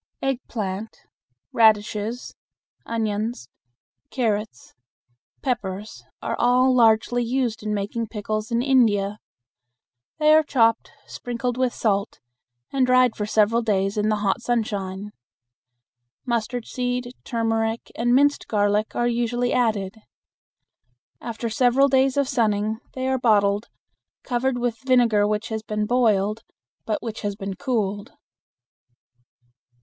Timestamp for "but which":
26.87-27.21